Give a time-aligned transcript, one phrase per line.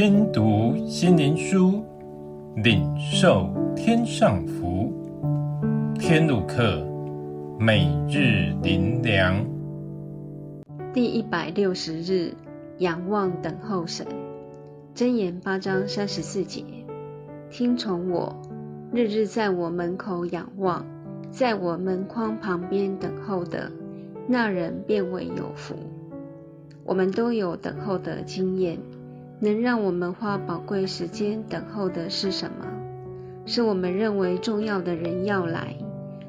[0.00, 1.84] 听读心灵书，
[2.54, 4.92] 领受天上福。
[5.98, 6.86] 天路客，
[7.58, 9.44] 每日灵粮。
[10.94, 12.32] 第一百六十日，
[12.78, 14.06] 仰望等候神。
[14.94, 16.62] 箴言八章三十四节，
[17.50, 18.40] 听从我，
[18.92, 20.86] 日日在我门口仰望，
[21.32, 23.68] 在我门框旁边等候的，
[24.28, 25.74] 那人便为有福。
[26.84, 28.78] 我们都有等候的经验，
[29.40, 32.66] 能让我们花宝贵时间等候的是什么？
[33.46, 35.76] 是我们认为重要的人要来，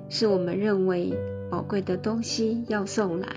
[0.09, 1.14] 是我们认为
[1.50, 3.27] 宝贵的东西要送来，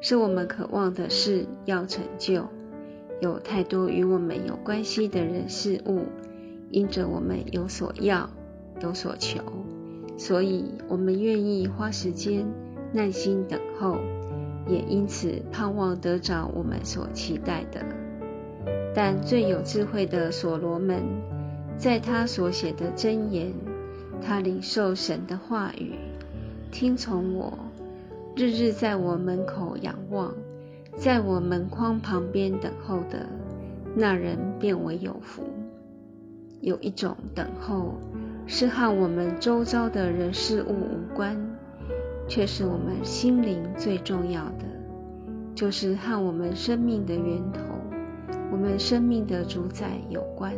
[0.00, 2.46] 是我们渴望的事要成就。
[3.20, 6.02] 有太多与我们有关系的人事物，
[6.70, 8.30] 因着我们有所要、
[8.80, 9.42] 有所求，
[10.16, 12.46] 所以我们愿意花时间
[12.92, 13.98] 耐心等候。
[14.68, 17.84] 也因此盼望得着我们所期待的。
[18.94, 21.02] 但最有智慧的所罗门，
[21.76, 23.52] 在他所写的箴言，
[24.20, 25.94] 他领受神的话语，
[26.70, 27.58] 听从我，
[28.36, 30.34] 日日在我门口仰望，
[30.96, 33.26] 在我门框旁边等候的，
[33.94, 35.42] 那人便为有福。
[36.60, 37.94] 有一种等候，
[38.46, 41.36] 是和我们周遭的人事物无关。
[42.28, 44.64] 却是我们心灵最重要的，
[45.52, 47.60] 就是和我们生命的源头、
[48.52, 50.54] 我们生命的主宰有关。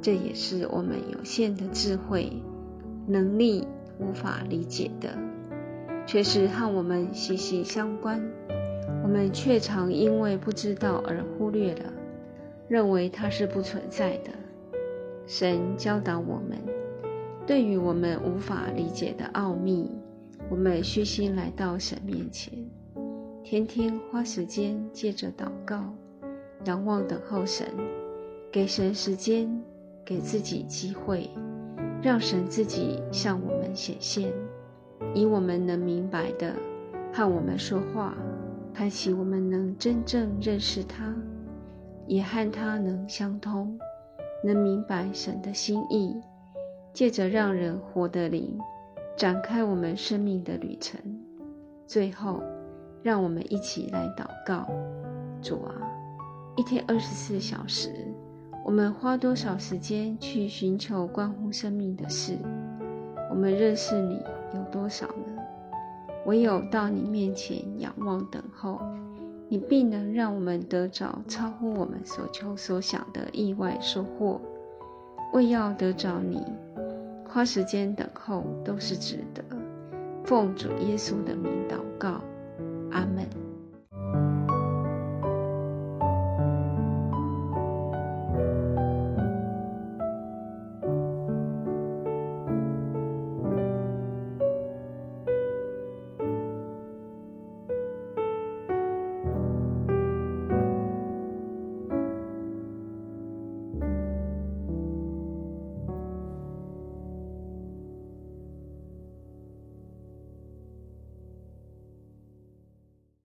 [0.00, 2.30] 这也是我们有限的智慧
[3.06, 3.66] 能力
[3.98, 5.16] 无法理解的，
[6.06, 8.22] 却是和我们息息相关。
[9.02, 11.92] 我们却常因为不知道而忽略了，
[12.68, 14.30] 认为它是不存在的。
[15.26, 16.58] 神教导我们，
[17.46, 19.90] 对于我们无法理解的奥秘。
[20.50, 22.52] 我们虚心来到神面前，
[23.42, 25.94] 天天花时间借着祷告、
[26.64, 27.66] 仰望、等候神，
[28.50, 29.62] 给神时间，
[30.04, 31.30] 给自己机会，
[32.02, 34.32] 让神自己向我们显现，
[35.14, 36.54] 以我们能明白的
[37.12, 38.14] 和我们说话，
[38.72, 41.14] 开启我们能真正认识他，
[42.06, 43.78] 也和他能相通，
[44.42, 46.20] 能明白神的心意，
[46.92, 48.58] 借着让人活的灵。
[49.16, 51.00] 展开我们生命的旅程。
[51.86, 52.42] 最后，
[53.00, 54.66] 让我们一起来祷告：
[55.40, 55.72] 主啊，
[56.56, 57.90] 一天二十四小时，
[58.64, 62.38] 我们花多少时间去寻求关乎生命的事？
[63.28, 64.22] 我们认识你
[64.54, 65.42] 有多少呢？
[66.26, 68.80] 唯有到你面前仰望等候，
[69.48, 74.40] 你必能让我们得着超乎我们所求所想的意外收获。
[75.32, 76.40] 为要得着你。
[77.28, 79.42] 花时间等候都是值得。
[80.22, 82.20] 奉主耶稣的名祷告，
[82.92, 83.26] 阿门。